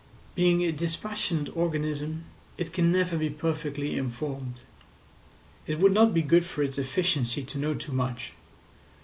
[0.33, 2.23] Being a dispassionate organism,
[2.57, 4.55] it can never be perfectly informed.
[5.67, 8.31] It would not be good for its efficiency to know too much.